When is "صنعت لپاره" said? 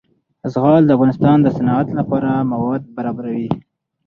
1.57-2.31